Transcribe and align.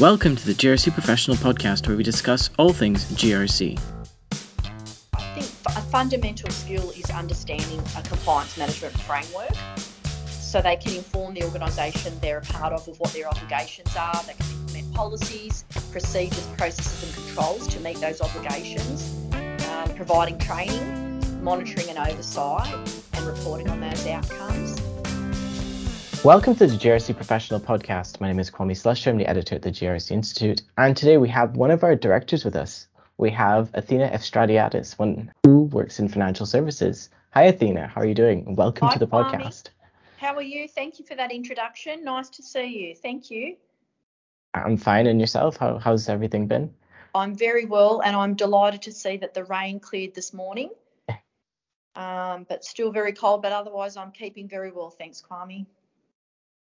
Welcome 0.00 0.36
to 0.36 0.46
the 0.46 0.52
GRC 0.52 0.92
Professional 0.92 1.36
Podcast, 1.38 1.88
where 1.88 1.96
we 1.96 2.04
discuss 2.04 2.50
all 2.56 2.72
things 2.72 3.04
GRC. 3.14 3.80
I 5.14 5.20
think 5.34 5.46
a 5.66 5.80
fundamental 5.90 6.48
skill 6.50 6.92
is 6.92 7.10
understanding 7.10 7.82
a 7.96 8.02
compliance 8.02 8.56
management 8.56 8.96
framework 9.00 9.50
so 10.28 10.62
they 10.62 10.76
can 10.76 10.94
inform 10.94 11.34
the 11.34 11.42
organisation 11.42 12.16
they're 12.20 12.38
a 12.38 12.42
part 12.42 12.72
of 12.72 12.86
of 12.86 13.00
what 13.00 13.12
their 13.12 13.26
obligations 13.26 13.96
are. 13.96 14.22
They 14.22 14.34
can 14.34 14.46
implement 14.60 14.94
policies, 14.94 15.64
procedures, 15.90 16.46
processes, 16.56 17.02
and 17.02 17.26
controls 17.26 17.66
to 17.66 17.80
meet 17.80 17.96
those 17.96 18.20
obligations, 18.20 19.12
um, 19.32 19.96
providing 19.96 20.38
training, 20.38 21.42
monitoring 21.42 21.88
and 21.88 21.98
oversight, 21.98 22.72
and 23.14 23.26
reporting 23.26 23.68
on 23.68 23.80
those 23.80 24.06
outcomes. 24.06 24.80
Welcome 26.28 26.56
to 26.56 26.66
the 26.66 26.76
GRC 26.76 27.16
Professional 27.16 27.58
Podcast. 27.58 28.20
My 28.20 28.26
name 28.26 28.38
is 28.38 28.50
Kwame 28.50 28.72
Slusher. 28.72 29.06
I'm 29.06 29.16
the 29.16 29.26
editor 29.26 29.54
at 29.54 29.62
the 29.62 29.70
GRC 29.70 30.10
Institute. 30.10 30.60
And 30.76 30.94
today 30.94 31.16
we 31.16 31.30
have 31.30 31.56
one 31.56 31.70
of 31.70 31.82
our 31.82 31.96
directors 31.96 32.44
with 32.44 32.54
us. 32.54 32.86
We 33.16 33.30
have 33.30 33.70
Athena 33.72 34.10
Efstratiadis, 34.10 34.98
one 34.98 35.32
who 35.46 35.62
works 35.62 35.98
in 35.98 36.06
financial 36.10 36.44
services. 36.44 37.08
Hi, 37.30 37.44
Athena. 37.44 37.86
How 37.86 38.02
are 38.02 38.04
you 38.04 38.14
doing? 38.14 38.56
Welcome 38.56 38.88
Hi, 38.88 38.92
to 38.92 38.98
the 38.98 39.06
Kwame. 39.06 39.40
podcast. 39.40 39.70
How 40.18 40.34
are 40.34 40.42
you? 40.42 40.68
Thank 40.68 40.98
you 40.98 41.06
for 41.06 41.14
that 41.14 41.32
introduction. 41.32 42.04
Nice 42.04 42.28
to 42.28 42.42
see 42.42 42.66
you. 42.66 42.94
Thank 42.94 43.30
you. 43.30 43.56
I'm 44.52 44.76
fine. 44.76 45.06
And 45.06 45.18
yourself? 45.18 45.56
How, 45.56 45.78
how's 45.78 46.10
everything 46.10 46.46
been? 46.46 46.74
I'm 47.14 47.34
very 47.34 47.64
well, 47.64 48.02
and 48.02 48.14
I'm 48.14 48.34
delighted 48.34 48.82
to 48.82 48.92
see 48.92 49.16
that 49.16 49.32
the 49.32 49.44
rain 49.44 49.80
cleared 49.80 50.14
this 50.14 50.34
morning. 50.34 50.72
Um, 51.96 52.46
but 52.48 52.64
still 52.64 52.92
very 52.92 53.12
cold, 53.12 53.42
but 53.42 53.50
otherwise 53.50 53.96
I'm 53.96 54.12
keeping 54.12 54.46
very 54.46 54.70
well. 54.70 54.88
Thanks, 54.88 55.20
Kwame. 55.20 55.66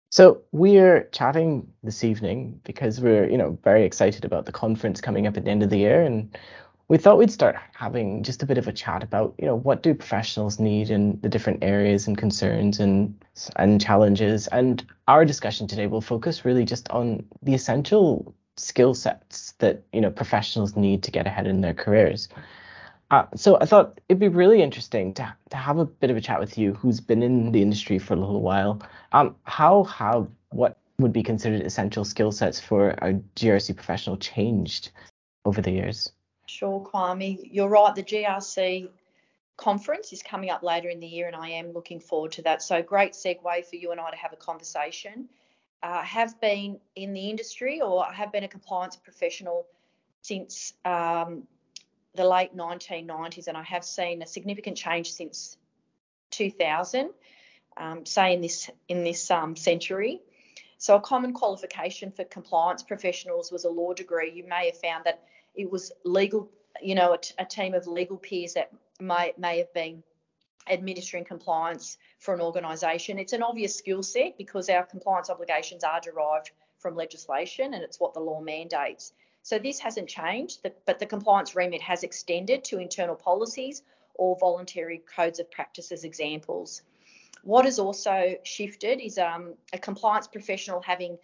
So 0.09 0.41
we're 0.51 1.03
chatting 1.11 1.67
this 1.83 2.03
evening 2.03 2.61
because 2.63 3.01
we're, 3.01 3.29
you 3.29 3.37
know, 3.37 3.57
very 3.63 3.83
excited 3.83 4.23
about 4.23 4.45
the 4.45 4.51
conference 4.51 5.01
coming 5.01 5.27
up 5.27 5.35
at 5.35 5.43
the 5.43 5.51
end 5.51 5.63
of 5.63 5.69
the 5.69 5.77
year, 5.77 6.01
and 6.01 6.37
we 6.87 6.97
thought 6.97 7.17
we'd 7.17 7.31
start 7.31 7.57
having 7.75 8.23
just 8.23 8.41
a 8.41 8.45
bit 8.45 8.57
of 8.57 8.67
a 8.67 8.71
chat 8.71 9.03
about, 9.03 9.35
you 9.37 9.45
know, 9.45 9.55
what 9.55 9.83
do 9.83 9.93
professionals 9.93 10.59
need 10.59 10.89
in 10.89 11.19
the 11.21 11.27
different 11.27 11.61
areas 11.61 12.07
and 12.07 12.17
concerns 12.17 12.79
and 12.79 13.21
and 13.57 13.81
challenges. 13.81 14.47
And 14.47 14.85
our 15.09 15.25
discussion 15.25 15.67
today 15.67 15.87
will 15.87 16.01
focus 16.01 16.45
really 16.45 16.63
just 16.63 16.89
on 16.89 17.25
the 17.41 17.53
essential 17.53 18.33
skill 18.55 18.93
sets 18.93 19.51
that 19.59 19.83
you 19.93 20.01
know 20.01 20.09
professionals 20.09 20.75
need 20.75 21.03
to 21.03 21.11
get 21.11 21.27
ahead 21.27 21.47
in 21.47 21.61
their 21.61 21.73
careers. 21.73 22.29
Uh, 23.09 23.25
so 23.35 23.57
I 23.59 23.65
thought 23.65 23.99
it'd 24.09 24.19
be 24.19 24.27
really 24.27 24.61
interesting 24.61 25.13
to 25.15 25.33
to 25.49 25.57
have 25.57 25.77
a 25.77 25.85
bit 25.85 26.11
of 26.11 26.17
a 26.17 26.21
chat 26.21 26.39
with 26.39 26.57
you, 26.57 26.73
who's 26.73 26.99
been 26.99 27.23
in 27.23 27.51
the 27.51 27.61
industry 27.61 27.99
for 27.99 28.13
a 28.13 28.17
little 28.17 28.41
while. 28.41 28.81
Um, 29.13 29.35
how 29.43 29.85
have 29.85 30.27
what 30.49 30.77
would 30.99 31.13
be 31.13 31.23
considered 31.23 31.61
essential 31.61 32.03
skill 32.03 32.31
sets 32.31 32.59
for 32.59 32.89
a 32.89 33.13
GRC 33.35 33.75
professional 33.75 34.17
changed 34.17 34.91
over 35.45 35.61
the 35.61 35.71
years? 35.71 36.11
Sure, 36.47 36.83
Kwame. 36.83 37.39
You're 37.51 37.69
right. 37.69 37.93
The 37.95 38.03
GRC 38.03 38.89
conference 39.57 40.11
is 40.11 40.21
coming 40.21 40.49
up 40.49 40.63
later 40.63 40.89
in 40.89 40.99
the 40.99 41.07
year, 41.07 41.27
and 41.27 41.35
I 41.35 41.49
am 41.49 41.71
looking 41.71 41.99
forward 41.99 42.33
to 42.33 42.41
that. 42.43 42.61
So, 42.61 42.81
great 42.81 43.13
segue 43.13 43.65
for 43.65 43.75
you 43.75 43.91
and 43.91 44.01
I 44.01 44.09
to 44.11 44.17
have 44.17 44.33
a 44.33 44.37
conversation. 44.37 45.29
Uh, 45.83 46.01
have 46.01 46.41
been 46.41 46.79
in 46.95 47.13
the 47.13 47.29
industry 47.29 47.81
or 47.81 48.03
have 48.05 48.31
been 48.31 48.43
a 48.43 48.47
compliance 48.47 48.95
professional 48.95 49.67
since 50.23 50.73
um, 50.83 51.43
the 52.17 52.27
late 52.27 52.55
1990s, 52.55 53.47
and 53.47 53.55
I 53.55 53.63
have 53.63 53.85
seen 53.85 54.21
a 54.21 54.27
significant 54.27 54.75
change 54.75 55.13
since 55.13 55.57
2000, 56.31 57.11
um, 57.77 58.05
say 58.05 58.33
in 58.33 58.41
this 58.41 58.69
in 58.89 59.03
this 59.03 59.31
um, 59.31 59.55
century. 59.55 60.21
So 60.79 60.95
a 60.95 61.01
common 61.01 61.33
qualification 61.33 62.11
for 62.11 62.23
compliance 62.25 62.83
professionals 62.83 63.51
was 63.51 63.63
a 63.63 63.69
law 63.69 63.93
degree. 63.93 64.31
You 64.31 64.47
may 64.47 64.65
have 64.67 64.79
found 64.79 65.05
that 65.05 65.23
it 65.55 65.71
was 65.71 65.91
legal, 66.03 66.49
you 66.81 66.95
know, 66.95 67.13
a, 67.13 67.19
a 67.43 67.45
team 67.45 67.73
of 67.73 67.87
legal 67.87 68.17
peers 68.17 68.53
that 68.55 68.71
may 68.99 69.33
may 69.37 69.59
have 69.59 69.73
been 69.73 70.03
administering 70.69 71.23
compliance 71.23 71.97
for 72.19 72.33
an 72.33 72.41
organisation. 72.41 73.19
It's 73.19 73.33
an 73.33 73.43
obvious 73.43 73.75
skill 73.75 74.03
set 74.03 74.37
because 74.37 74.69
our 74.69 74.83
compliance 74.83 75.29
obligations 75.29 75.83
are 75.83 76.01
derived 76.01 76.51
from 76.79 76.95
legislation 76.95 77.73
and 77.73 77.83
it's 77.83 77.99
what 77.99 78.13
the 78.13 78.19
law 78.19 78.41
mandates. 78.41 79.13
So 79.47 79.57
this 79.57 79.79
hasn't 79.79 80.09
changed, 80.09 80.59
but 80.61 80.99
the 80.99 81.05
compliance 81.05 81.55
remit 81.55 81.81
has 81.81 82.03
extended 82.03 82.65
to 82.65 82.79
internal 82.79 83.15
policies 83.15 83.81
or 84.15 84.35
voluntary 84.37 84.97
codes 84.97 85.39
of 85.39 85.49
practice 85.49 85.93
as 85.93 86.03
examples. 86.03 86.81
What 87.43 87.63
has 87.63 87.79
also 87.79 88.35
shifted 88.43 88.99
is 88.99 89.17
um, 89.17 89.53
a 89.71 89.77
compliance 89.77 90.27
professional 90.27 90.81
having 90.81 91.17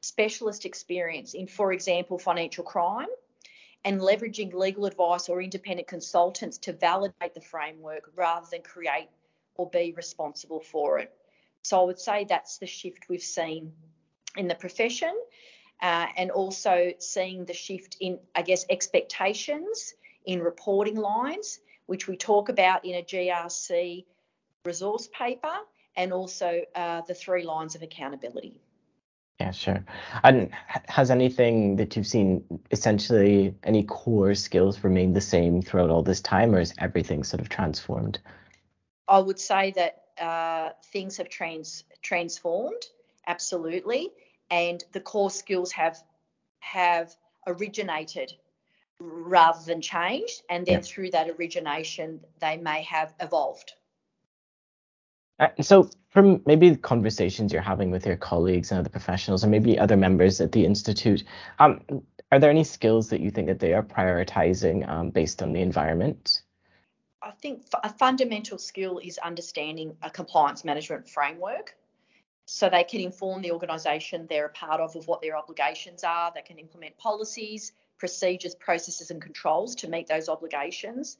specialist 0.00 0.64
experience 0.64 1.34
in, 1.34 1.46
for 1.46 1.72
example, 1.72 2.18
financial 2.18 2.64
crime 2.64 3.12
and 3.84 4.00
leveraging 4.00 4.52
legal 4.54 4.86
advice 4.86 5.28
or 5.28 5.40
independent 5.40 5.86
consultants 5.86 6.58
to 6.58 6.72
validate 6.72 7.32
the 7.34 7.40
framework 7.40 8.10
rather 8.16 8.48
than 8.50 8.62
create 8.62 9.08
or 9.54 9.70
be 9.70 9.92
responsible 9.96 10.58
for 10.58 10.98
it. 10.98 11.12
So 11.62 11.80
I 11.80 11.84
would 11.84 12.00
say 12.00 12.26
that's 12.28 12.58
the 12.58 12.66
shift 12.66 13.08
we've 13.08 13.22
seen 13.22 13.72
in 14.36 14.48
the 14.48 14.56
profession 14.56 15.14
uh, 15.80 16.06
and 16.16 16.30
also 16.30 16.92
seeing 16.98 17.44
the 17.44 17.54
shift 17.54 17.96
in, 18.00 18.18
I 18.34 18.42
guess, 18.42 18.64
expectations 18.68 19.94
in 20.24 20.42
reporting 20.42 20.96
lines, 20.96 21.60
which 21.86 22.08
we 22.08 22.16
talk 22.16 22.48
about 22.48 22.84
in 22.84 22.96
a 22.96 23.02
GRC 23.02 24.04
resource 24.64 25.08
paper, 25.16 25.54
and 25.96 26.12
also 26.12 26.62
uh, 26.74 27.02
the 27.02 27.14
three 27.14 27.44
lines 27.44 27.74
of 27.74 27.82
accountability. 27.82 28.60
Yeah, 29.40 29.52
sure. 29.52 29.84
And 30.24 30.50
has 30.88 31.12
anything 31.12 31.76
that 31.76 31.94
you've 31.94 32.08
seen, 32.08 32.42
essentially, 32.72 33.54
any 33.62 33.84
core 33.84 34.34
skills 34.34 34.82
remained 34.82 35.14
the 35.14 35.20
same 35.20 35.62
throughout 35.62 35.90
all 35.90 36.02
this 36.02 36.20
time, 36.20 36.54
or 36.54 36.60
is 36.60 36.74
everything 36.78 37.22
sort 37.22 37.40
of 37.40 37.48
transformed? 37.48 38.18
I 39.06 39.20
would 39.20 39.38
say 39.38 39.70
that 39.76 40.02
uh, 40.20 40.70
things 40.92 41.16
have 41.18 41.28
trans 41.28 41.84
transformed, 42.02 42.82
absolutely 43.28 44.10
and 44.50 44.84
the 44.92 45.00
core 45.00 45.30
skills 45.30 45.72
have 45.72 45.98
have 46.60 47.14
originated 47.46 48.32
rather 49.00 49.64
than 49.64 49.80
changed 49.80 50.42
and 50.50 50.66
then 50.66 50.74
yeah. 50.74 50.80
through 50.80 51.10
that 51.10 51.30
origination 51.30 52.20
they 52.40 52.56
may 52.56 52.82
have 52.82 53.14
evolved. 53.20 53.72
Uh, 55.38 55.48
so 55.60 55.88
from 56.10 56.42
maybe 56.46 56.74
conversations 56.76 57.52
you're 57.52 57.62
having 57.62 57.92
with 57.92 58.04
your 58.04 58.16
colleagues 58.16 58.72
and 58.72 58.80
other 58.80 58.90
professionals 58.90 59.44
and 59.44 59.52
maybe 59.52 59.78
other 59.78 59.96
members 59.96 60.40
at 60.40 60.50
the 60.50 60.64
institute 60.64 61.22
um, 61.60 61.80
are 62.30 62.38
there 62.38 62.50
any 62.50 62.64
skills 62.64 63.08
that 63.08 63.20
you 63.20 63.30
think 63.30 63.46
that 63.46 63.58
they 63.58 63.72
are 63.72 63.82
prioritizing 63.82 64.86
um, 64.88 65.10
based 65.10 65.42
on 65.42 65.52
the 65.52 65.60
environment? 65.60 66.42
I 67.22 67.30
think 67.30 67.64
a 67.82 67.92
fundamental 67.92 68.58
skill 68.58 68.98
is 68.98 69.18
understanding 69.18 69.96
a 70.02 70.10
compliance 70.10 70.64
management 70.64 71.08
framework 71.08 71.76
so 72.50 72.70
they 72.70 72.82
can 72.82 73.02
inform 73.02 73.42
the 73.42 73.52
organisation 73.52 74.26
they're 74.26 74.46
a 74.46 74.48
part 74.48 74.80
of 74.80 74.96
of 74.96 75.06
what 75.06 75.20
their 75.20 75.36
obligations 75.36 76.02
are. 76.02 76.32
They 76.34 76.40
can 76.40 76.58
implement 76.58 76.96
policies, 76.96 77.72
procedures, 77.98 78.54
processes, 78.54 79.10
and 79.10 79.20
controls 79.20 79.74
to 79.76 79.88
meet 79.88 80.06
those 80.06 80.30
obligations, 80.30 81.18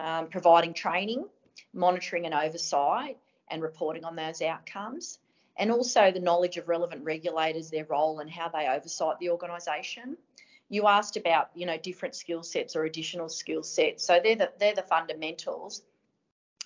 um, 0.00 0.28
providing 0.28 0.74
training, 0.74 1.24
monitoring 1.72 2.26
and 2.26 2.34
oversight, 2.34 3.16
and 3.48 3.62
reporting 3.62 4.04
on 4.04 4.16
those 4.16 4.42
outcomes. 4.42 5.18
And 5.56 5.72
also 5.72 6.10
the 6.10 6.20
knowledge 6.20 6.58
of 6.58 6.68
relevant 6.68 7.04
regulators, 7.04 7.70
their 7.70 7.86
role, 7.86 8.18
and 8.18 8.30
how 8.30 8.50
they 8.50 8.68
oversight 8.68 9.18
the 9.18 9.30
organisation. 9.30 10.18
You 10.68 10.88
asked 10.88 11.16
about, 11.16 11.48
you 11.54 11.64
know, 11.64 11.78
different 11.78 12.14
skill 12.14 12.42
sets 12.42 12.76
or 12.76 12.84
additional 12.84 13.30
skill 13.30 13.62
sets. 13.62 14.06
So 14.06 14.20
they're 14.22 14.36
the 14.36 14.52
they're 14.58 14.74
the 14.74 14.82
fundamentals. 14.82 15.82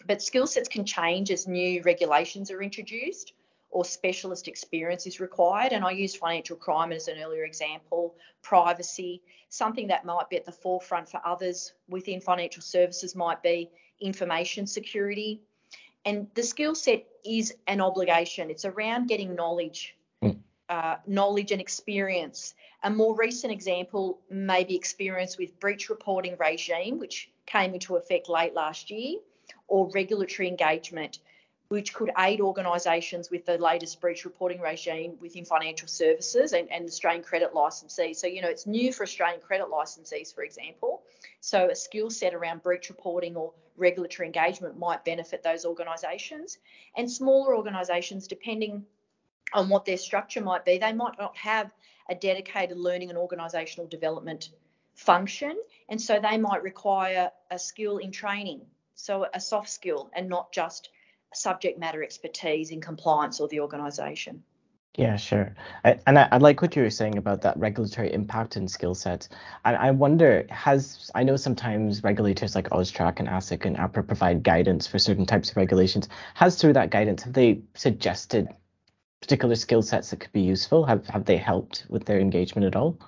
But 0.05 0.21
skill 0.21 0.49
sets 0.49 0.69
can 0.69 0.85
change 0.85 1.31
as 1.31 1.47
new 1.47 1.81
regulations 1.83 2.51
are 2.51 2.61
introduced 2.61 3.35
or 3.71 3.85
specialist 3.85 4.49
experience 4.49 5.07
is 5.07 5.21
required. 5.21 5.73
And 5.73 5.85
I 5.85 5.93
used 5.93 6.17
financial 6.17 6.57
crime 6.57 6.93
as 6.93 7.09
an 7.09 7.19
earlier 7.23 7.45
example, 7.45 8.17
privacy, 8.43 9.23
something 9.49 9.89
that 9.89 10.05
might 10.05 10.29
be 10.29 10.37
at 10.37 10.45
the 10.45 10.53
forefront 10.53 11.09
for 11.09 11.21
others 11.25 11.73
within 11.89 12.21
financial 12.21 12.63
services 12.63 13.15
might 13.15 13.43
be 13.43 13.71
information 14.01 14.67
security. 14.67 15.41
And 16.05 16.27
the 16.35 16.43
skill 16.43 16.75
set 16.75 17.05
is 17.25 17.55
an 17.67 17.81
obligation, 17.81 18.51
it's 18.51 18.65
around 18.65 19.09
getting 19.09 19.35
knowledge. 19.35 19.95
Mm. 20.23 20.39
Uh, 20.69 20.97
knowledge 21.07 21.51
and 21.51 21.61
experience. 21.61 22.55
A 22.85 22.91
more 22.91 23.17
recent 23.17 23.53
example 23.53 24.21
may 24.31 24.63
be 24.63 24.77
experience 24.77 25.37
with 25.37 25.59
breach 25.59 25.91
reporting 25.91 26.37
regime, 26.39 27.01
which 27.01 27.29
came 27.45 27.75
into 27.75 27.97
effect 27.97 28.29
late 28.29 28.55
last 28.55 28.89
year, 28.89 29.19
or 29.67 29.91
regulatory 29.93 30.47
engagement, 30.47 31.19
which 31.71 31.95
could 31.95 32.11
aid 32.19 32.41
organisations 32.41 33.31
with 33.31 33.47
the 33.47 33.57
latest 33.57 34.01
breach 34.01 34.25
reporting 34.25 34.61
regime 34.61 35.17
within 35.21 35.45
financial 35.45 35.87
services 35.87 36.53
and, 36.53 36.71
and 36.73 36.85
Australian 36.85 37.23
credit 37.23 37.55
licensees. 37.55 38.17
So, 38.17 38.27
you 38.27 38.43
know, 38.43 38.49
it's 38.49 38.67
new 38.67 38.93
for 38.93 39.05
Australian 39.05 39.41
credit 39.41 39.69
licensees, 39.69 40.35
for 40.35 40.43
example. 40.43 41.03
So, 41.41 41.71
a 41.71 41.77
skill 41.77 42.11
set 42.11 42.35
around 42.35 42.65
breach 42.65 42.89
reporting 42.89 43.37
or 43.37 43.53
regulatory 43.77 44.27
engagement 44.27 44.81
might 44.81 45.05
benefit 45.05 45.45
those 45.45 45.65
organisations. 45.65 46.59
And 46.97 47.09
smaller 47.09 47.57
organisations, 47.57 48.27
depending 48.27 48.85
on 49.53 49.69
what 49.69 49.85
their 49.85 49.97
structure 49.97 50.41
might 50.41 50.65
be. 50.65 50.79
They 50.79 50.93
might 50.93 51.19
not 51.21 51.37
have 51.37 51.73
a 52.09 52.17
dedicated 52.17 52.79
learning 52.79 53.11
and 53.11 53.19
organisational 53.19 53.89
development 53.89 54.51
function, 54.95 55.57
and 55.89 56.01
so 56.01 56.19
they 56.21 56.37
might 56.37 56.65
require 56.65 57.31
a 57.51 57.59
skill 57.61 57.99
in 57.99 58.11
training, 58.11 58.63
so 58.97 59.27
a 59.33 59.41
soft 59.41 59.71
skill, 59.71 60.11
and 60.15 60.29
not 60.29 60.53
just 60.53 60.91
subject 61.35 61.79
matter 61.79 62.03
expertise 62.03 62.71
in 62.71 62.81
compliance 62.81 63.41
or 63.41 63.49
the 63.49 63.61
organisation. 63.61 64.43
Yeah, 64.97 65.17
sure. 65.17 65.55
I, 65.85 66.01
and 66.07 66.19
I, 66.19 66.29
I, 66.33 66.39
like 66.39 66.61
what 66.61 66.75
you 66.75 66.83
were 66.83 66.91
saying 66.91 67.17
about 67.17 67.43
that 67.43 67.57
regulatory 67.57 68.13
impact 68.13 68.57
and 68.57 68.69
skill 68.69 68.95
sets. 68.95 69.29
I, 69.65 69.75
I 69.75 69.91
wonder, 69.93 70.47
has 70.51 71.11
I 71.15 71.23
know 71.23 71.37
sometimes 71.37 72.03
regulators 72.03 72.57
like 72.57 72.69
AUSTRAC 72.71 73.21
and 73.21 73.29
ASIC 73.29 73.65
and 73.67 73.77
APRA 73.77 74.05
provide 74.05 74.43
guidance 74.43 74.89
for 74.89 74.99
certain 74.99 75.27
types 75.27 75.51
of 75.51 75.57
regulations. 75.57 76.09
Has 76.35 76.61
through 76.61 76.73
that 76.73 76.91
guidance, 76.91 77.23
have 77.23 77.35
they 77.35 77.61
suggested 77.75 78.49
particular 79.21 79.55
skill 79.55 79.83
sets 79.83 80.11
that 80.11 80.21
could 80.21 80.33
be 80.33 80.41
useful? 80.41 80.85
Have 80.85 81.07
have 81.07 81.25
they 81.25 81.37
helped 81.37 81.87
with 81.89 82.05
their 82.05 82.19
engagement 82.19 82.67
at 82.67 82.75
all? 82.75 82.99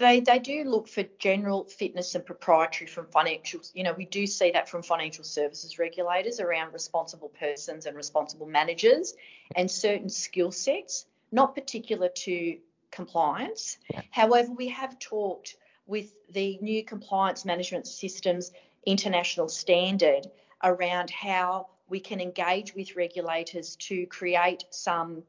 They 0.00 0.20
they 0.20 0.38
do 0.38 0.64
look 0.64 0.88
for 0.88 1.04
general 1.18 1.64
fitness 1.64 2.14
and 2.14 2.24
propriety 2.24 2.86
from 2.86 3.04
financials. 3.06 3.70
You 3.74 3.84
know, 3.84 3.92
we 3.92 4.06
do 4.06 4.26
see 4.26 4.50
that 4.52 4.66
from 4.66 4.82
financial 4.82 5.24
services 5.24 5.78
regulators 5.78 6.40
around 6.40 6.72
responsible 6.72 7.28
persons 7.28 7.84
and 7.84 7.94
responsible 7.94 8.46
managers 8.46 9.14
and 9.54 9.70
certain 9.70 10.08
skill 10.08 10.52
sets, 10.52 11.04
not 11.30 11.54
particular 11.54 12.08
to 12.08 12.58
compliance. 12.90 13.76
Yeah. 13.90 14.00
However, 14.10 14.50
we 14.52 14.68
have 14.68 14.98
talked 14.98 15.56
with 15.86 16.14
the 16.30 16.58
new 16.62 16.82
compliance 16.82 17.44
management 17.44 17.86
systems 17.86 18.52
international 18.86 19.50
standard 19.50 20.26
around 20.64 21.10
how 21.10 21.66
we 21.90 22.00
can 22.00 22.20
engage 22.22 22.74
with 22.74 22.96
regulators 22.96 23.76
to 23.76 24.06
create 24.06 24.64
some 24.70 25.24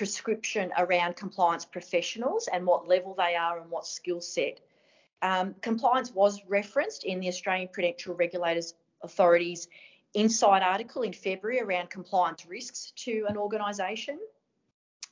prescription 0.00 0.72
around 0.78 1.14
compliance 1.14 1.66
professionals 1.66 2.48
and 2.50 2.64
what 2.64 2.88
level 2.88 3.14
they 3.18 3.34
are 3.34 3.60
and 3.60 3.70
what 3.70 3.86
skill 3.86 4.18
set. 4.18 4.58
Um, 5.20 5.54
compliance 5.60 6.10
was 6.10 6.40
referenced 6.48 7.04
in 7.04 7.20
the 7.20 7.28
Australian 7.28 7.68
Prudential 7.68 8.14
Regulators 8.14 8.72
Authority's 9.02 9.68
Insight 10.14 10.62
article 10.62 11.02
in 11.02 11.12
February 11.12 11.60
around 11.60 11.90
compliance 11.90 12.46
risks 12.46 12.94
to 12.96 13.26
an 13.28 13.36
organisation. 13.36 14.18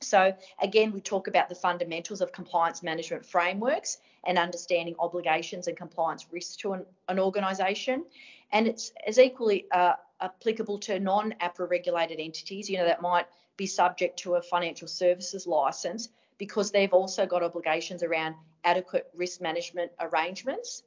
So, 0.01 0.35
again, 0.59 0.91
we 0.91 1.01
talk 1.01 1.27
about 1.27 1.49
the 1.49 1.55
fundamentals 1.55 2.19
of 2.19 2.31
compliance 2.31 2.81
management 2.81 3.27
frameworks 3.27 3.99
and 4.23 4.39
understanding 4.39 4.95
obligations 4.97 5.67
and 5.67 5.77
compliance 5.77 6.25
risks 6.31 6.55
to 6.63 6.73
an, 6.73 6.85
an 7.07 7.19
organisation. 7.19 8.05
And 8.51 8.65
it's 8.65 8.91
as 9.05 9.19
equally 9.19 9.67
uh, 9.71 9.93
applicable 10.19 10.79
to 10.79 10.99
non 10.99 11.35
APRA 11.39 11.69
regulated 11.69 12.19
entities, 12.19 12.67
you 12.67 12.77
know, 12.79 12.85
that 12.85 13.03
might 13.03 13.27
be 13.59 13.67
subject 13.67 14.17
to 14.17 14.35
a 14.35 14.41
financial 14.41 14.87
services 14.87 15.45
license 15.45 16.09
because 16.37 16.71
they've 16.71 16.93
also 16.93 17.25
got 17.25 17.43
obligations 17.43 18.01
around 18.01 18.33
adequate 18.63 19.07
risk 19.13 19.41
management 19.41 19.91
arrangements. 19.99 20.83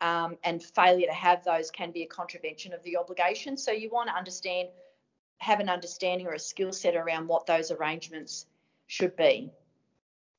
Um, 0.00 0.36
and 0.44 0.62
failure 0.62 1.06
to 1.06 1.12
have 1.12 1.44
those 1.44 1.70
can 1.70 1.92
be 1.92 2.02
a 2.02 2.06
contravention 2.06 2.72
of 2.72 2.82
the 2.82 2.96
obligation. 2.96 3.56
So 3.56 3.70
you 3.70 3.88
want 3.90 4.08
to 4.08 4.14
understand, 4.14 4.68
have 5.38 5.60
an 5.60 5.68
understanding 5.68 6.26
or 6.26 6.34
a 6.34 6.38
skill 6.38 6.72
set 6.72 6.96
around 6.96 7.28
what 7.28 7.46
those 7.46 7.70
arrangements 7.70 8.46
should 8.88 9.16
be. 9.16 9.50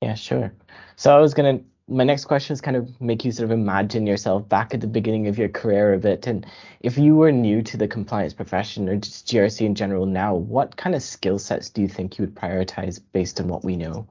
Yeah, 0.01 0.15
sure. 0.15 0.53
So 0.97 1.15
I 1.15 1.19
was 1.19 1.33
going 1.33 1.59
to 1.59 1.65
my 1.89 2.03
next 2.03 2.25
question 2.25 2.53
is 2.53 2.61
kind 2.61 2.77
of 2.77 3.01
make 3.01 3.25
you 3.25 3.31
sort 3.31 3.45
of 3.45 3.51
imagine 3.51 4.05
yourself 4.05 4.47
back 4.47 4.73
at 4.73 4.81
the 4.81 4.87
beginning 4.87 5.27
of 5.27 5.37
your 5.37 5.49
career 5.49 5.93
a 5.93 5.97
bit. 5.97 6.27
And 6.27 6.45
if 6.81 6.97
you 6.97 7.15
were 7.15 7.31
new 7.31 7.61
to 7.63 7.77
the 7.77 7.87
compliance 7.87 8.33
profession 8.33 8.87
or 8.87 8.95
just 8.97 9.27
GRC 9.27 9.65
in 9.65 9.75
general 9.75 10.05
now, 10.05 10.35
what 10.35 10.77
kind 10.77 10.95
of 10.95 11.01
skill 11.01 11.39
sets 11.39 11.69
do 11.69 11.81
you 11.81 11.87
think 11.87 12.17
you 12.17 12.25
would 12.25 12.35
prioritize 12.35 13.01
based 13.11 13.41
on 13.41 13.47
what 13.47 13.63
we 13.63 13.75
know? 13.75 14.07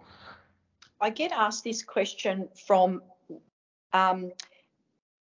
I 1.00 1.10
get 1.10 1.30
asked 1.30 1.62
this 1.62 1.82
question 1.82 2.48
from 2.66 3.02
um, 3.92 4.32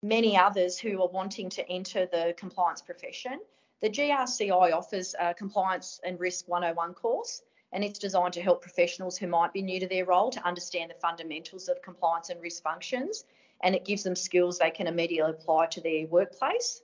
many 0.01 0.35
others 0.35 0.79
who 0.79 1.01
are 1.01 1.09
wanting 1.09 1.49
to 1.51 1.69
enter 1.69 2.07
the 2.07 2.33
compliance 2.37 2.81
profession. 2.81 3.39
The 3.81 3.89
GRCI 3.89 4.73
offers 4.73 5.13
a 5.19 5.35
Compliance 5.35 5.99
and 6.03 6.19
Risk 6.19 6.47
101 6.47 6.95
course 6.95 7.43
and 7.73 7.83
it's 7.83 7.99
designed 7.99 8.33
to 8.33 8.41
help 8.41 8.61
professionals 8.61 9.17
who 9.17 9.27
might 9.27 9.53
be 9.53 9.61
new 9.61 9.79
to 9.79 9.87
their 9.87 10.05
role 10.05 10.29
to 10.31 10.45
understand 10.45 10.89
the 10.89 10.99
fundamentals 10.99 11.67
of 11.67 11.81
compliance 11.81 12.29
and 12.29 12.41
risk 12.41 12.63
functions, 12.63 13.25
and 13.61 13.75
it 13.75 13.85
gives 13.85 14.03
them 14.03 14.15
skills 14.15 14.57
they 14.57 14.71
can 14.71 14.87
immediately 14.87 15.31
apply 15.31 15.65
to 15.67 15.81
their 15.81 16.07
workplace. 16.07 16.81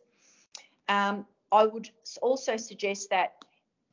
Um, 0.89 1.25
I 1.51 1.65
would 1.65 1.89
also 2.21 2.57
suggest 2.57 3.09
that 3.11 3.35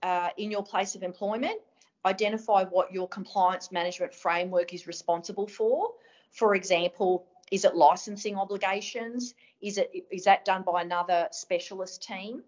uh, 0.03 0.31
in 0.37 0.51
your 0.51 0.63
place 0.63 0.95
of 0.95 1.03
employment, 1.03 1.61
identify 2.05 2.65
what 2.65 2.93
your 2.93 3.09
compliance 3.09 3.71
management 3.71 4.15
framework 4.15 4.73
is 4.73 4.87
responsible 4.87 5.47
for. 5.47 5.91
For 6.33 6.55
example, 6.55 7.27
is 7.51 7.65
it 7.65 7.75
licensing 7.75 8.37
obligations? 8.37 9.35
Is 9.61 9.77
it 9.77 9.93
is 10.11 10.25
that 10.25 10.45
done 10.45 10.63
by 10.63 10.83
another 10.83 11.29
specialist 11.33 12.03
team? 12.03 12.43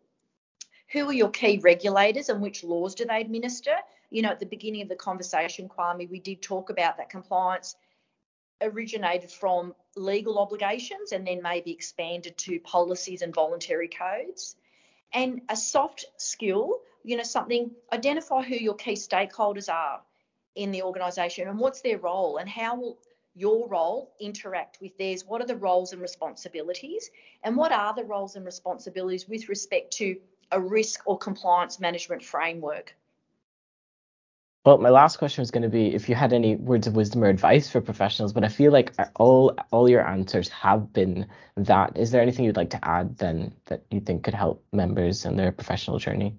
Who 0.93 1.09
are 1.09 1.12
your 1.12 1.31
key 1.31 1.59
regulators 1.59 2.29
and 2.29 2.41
which 2.41 2.65
laws 2.65 2.94
do 2.94 3.05
they 3.05 3.21
administer? 3.21 3.75
You 4.12 4.20
know, 4.20 4.29
at 4.29 4.41
the 4.41 4.47
beginning 4.47 4.82
of 4.82 4.88
the 4.88 4.94
conversation, 4.94 5.70
Kwame, 5.70 6.09
we 6.11 6.20
did 6.20 6.43
talk 6.43 6.69
about 6.69 6.99
that 6.99 7.09
compliance 7.09 7.76
originated 8.61 9.31
from 9.31 9.75
legal 9.97 10.38
obligations 10.38 11.12
and 11.12 11.26
then 11.26 11.41
maybe 11.43 11.73
expanded 11.73 12.37
to 12.37 12.61
policies 12.61 13.23
and 13.23 13.35
voluntary 13.35 13.88
codes. 13.88 14.55
And 15.14 15.41
a 15.49 15.56
soft 15.56 16.05
skill, 16.19 16.81
you 17.03 17.17
know, 17.17 17.23
something, 17.23 17.70
identify 17.93 18.43
who 18.43 18.55
your 18.55 18.75
key 18.75 18.93
stakeholders 18.93 19.73
are 19.73 20.03
in 20.55 20.70
the 20.70 20.82
organisation 20.82 21.49
and 21.49 21.58
what's 21.58 21.81
their 21.81 21.99
role 21.99 22.37
and 22.37 22.49
how 22.49 22.76
will 22.76 22.99
your 23.35 23.67
role 23.67 24.15
interact 24.20 24.79
with 24.82 24.97
theirs? 24.99 25.25
What 25.25 25.41
are 25.41 25.47
the 25.47 25.56
roles 25.56 25.94
and 25.94 26.03
responsibilities? 26.03 27.11
And 27.43 27.56
what 27.56 27.73
are 27.73 27.94
the 27.94 28.05
roles 28.05 28.37
and 28.37 28.44
responsibilities 28.44 29.26
with 29.26 29.49
respect 29.49 29.94
to 29.94 30.17
a 30.50 30.61
risk 30.61 31.00
or 31.06 31.17
compliance 31.17 31.81
management 31.81 32.23
framework? 32.23 32.94
Well, 34.64 34.79
my 34.79 34.91
last 34.91 35.17
question 35.17 35.43
was 35.43 35.50
going 35.50 35.64
to 35.64 35.69
be 35.69 35.93
if 35.93 36.09
you 36.09 36.14
had 36.14 36.32
any 36.32 36.55
words 36.55 36.87
of 36.87 36.94
wisdom 36.94 37.25
or 37.25 37.29
advice 37.29 37.69
for 37.69 37.81
professionals, 37.81 38.32
but 38.32 38.44
I 38.44 38.49
feel 38.49 38.70
like 38.70 38.94
all 39.17 39.56
all 39.73 39.88
your 39.88 40.06
answers 40.06 40.49
have 40.50 40.93
been 40.93 41.26
that. 41.56 41.97
Is 41.99 42.12
there 42.12 42.23
anything 42.23 42.44
you'd 42.44 42.56
like 42.56 42.70
to 42.70 42.85
add 42.85 43.19
then 43.19 43.55
that 43.67 43.82
you 43.91 43.99
think 43.99 44.23
could 44.23 44.35
help 44.35 44.64
members 44.73 45.25
in 45.25 45.37
their 45.37 45.50
professional 45.50 45.99
journey? 45.99 46.37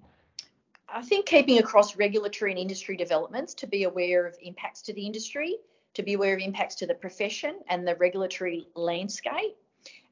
I 0.88 1.02
think 1.02 1.26
keeping 1.26 1.58
across 1.58 1.96
regulatory 1.96 2.52
and 2.52 2.58
industry 2.58 2.96
developments 2.96 3.52
to 3.54 3.66
be 3.66 3.84
aware 3.84 4.26
of 4.26 4.36
impacts 4.40 4.80
to 4.82 4.94
the 4.94 5.04
industry, 5.04 5.56
to 5.92 6.02
be 6.02 6.14
aware 6.14 6.34
of 6.34 6.40
impacts 6.40 6.76
to 6.76 6.86
the 6.86 6.94
profession 6.94 7.56
and 7.68 7.86
the 7.86 7.94
regulatory 7.96 8.68
landscape. 8.74 9.56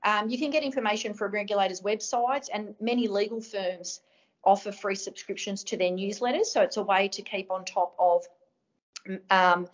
Um, 0.04 0.28
you 0.28 0.36
can 0.36 0.50
get 0.50 0.64
information 0.64 1.14
from 1.14 1.32
regulators' 1.32 1.80
websites 1.80 2.48
and 2.52 2.74
many 2.78 3.08
legal 3.08 3.40
firms 3.40 4.00
offer 4.44 4.72
free 4.72 4.94
subscriptions 4.94 5.64
to 5.64 5.76
their 5.76 5.90
newsletters. 5.90 6.46
So 6.46 6.62
it's 6.62 6.76
a 6.76 6.82
way 6.82 7.08
to 7.08 7.22
keep 7.22 7.50
on 7.50 7.64
top 7.64 7.94
of 7.98 8.24
um, 9.30 9.68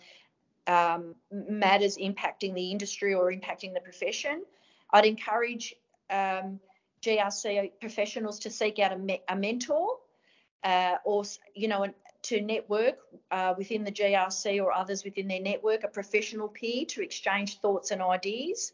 um, 0.67 1.15
matters 1.31 1.97
impacting 1.97 2.53
the 2.53 2.71
industry 2.71 3.13
or 3.13 3.31
impacting 3.31 3.73
the 3.73 3.81
profession. 3.81 4.43
I'd 4.91 5.05
encourage 5.05 5.75
um, 6.09 6.59
GRC 7.01 7.71
professionals 7.79 8.39
to 8.39 8.51
seek 8.51 8.79
out 8.79 8.91
a, 8.91 8.97
me- 8.97 9.23
a 9.27 9.35
mentor 9.35 9.97
uh, 10.63 10.95
or, 11.03 11.23
you 11.55 11.67
know, 11.67 11.87
to 12.21 12.41
network 12.41 12.97
uh, 13.31 13.53
within 13.57 13.83
the 13.83 13.91
GRC 13.91 14.61
or 14.61 14.73
others 14.73 15.03
within 15.03 15.27
their 15.27 15.41
network, 15.41 15.83
a 15.83 15.87
professional 15.87 16.49
peer 16.49 16.85
to 16.85 17.01
exchange 17.01 17.59
thoughts 17.59 17.91
and 17.91 18.01
ideas 18.01 18.73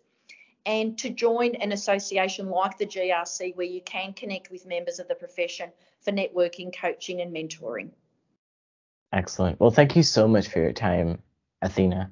and 0.66 0.98
to 0.98 1.10
join 1.10 1.56
an 1.56 1.72
association 1.72 2.50
like 2.50 2.78
the 2.78 2.86
GRC 2.86 3.56
where 3.56 3.66
you 3.66 3.82
can 3.82 4.14
connect 4.14 4.50
with 4.52 4.66
members 4.66 5.00
of 5.00 5.08
the 5.08 5.16
profession 5.16 5.70
for 6.02 6.12
networking, 6.12 6.76
coaching, 6.76 7.22
and 7.22 7.34
mentoring. 7.34 7.90
Excellent. 9.14 9.60
Well, 9.60 9.72
thank 9.72 9.96
you 9.96 10.04
so 10.04 10.28
much 10.28 10.48
for 10.48 10.60
your 10.60 10.74
time, 10.74 11.20
Athena. 11.62 12.12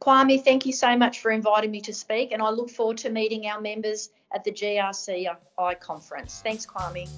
Kwame, 0.00 0.42
thank 0.42 0.64
you 0.66 0.72
so 0.72 0.96
much 0.96 1.20
for 1.20 1.30
inviting 1.30 1.70
me 1.70 1.80
to 1.82 1.92
speak, 1.92 2.32
and 2.32 2.40
I 2.40 2.50
look 2.50 2.70
forward 2.70 2.98
to 2.98 3.10
meeting 3.10 3.46
our 3.46 3.60
members 3.60 4.10
at 4.32 4.44
the 4.44 4.52
GRCI 4.52 5.80
conference. 5.80 6.40
Thanks, 6.40 6.66
Kwame. 6.66 7.08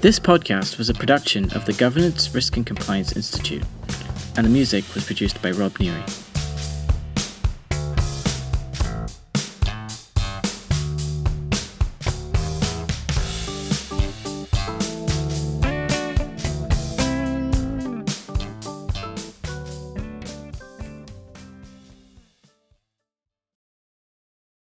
This 0.00 0.18
podcast 0.18 0.78
was 0.78 0.90
a 0.90 0.94
production 0.94 1.52
of 1.52 1.64
the 1.66 1.72
Governance, 1.74 2.34
Risk 2.34 2.56
and 2.56 2.66
Compliance 2.66 3.14
Institute, 3.14 3.62
and 4.36 4.44
the 4.44 4.50
music 4.50 4.84
was 4.94 5.04
produced 5.04 5.40
by 5.40 5.52
Rob 5.52 5.74
Neary. 5.74 6.21